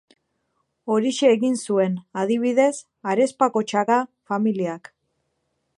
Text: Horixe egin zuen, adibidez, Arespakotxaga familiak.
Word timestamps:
Horixe 0.93 1.29
egin 1.33 1.59
zuen, 1.65 1.99
adibidez, 2.23 2.73
Arespakotxaga 3.13 4.01
familiak. 4.33 4.93